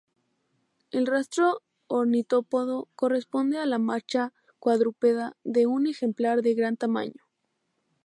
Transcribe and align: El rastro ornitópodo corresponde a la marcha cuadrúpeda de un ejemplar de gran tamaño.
El 0.89 1.05
rastro 1.05 1.61
ornitópodo 1.85 2.89
corresponde 2.95 3.59
a 3.59 3.67
la 3.67 3.77
marcha 3.77 4.33
cuadrúpeda 4.57 5.37
de 5.43 5.67
un 5.67 5.85
ejemplar 5.85 6.41
de 6.41 6.55
gran 6.55 6.75
tamaño. 6.75 7.21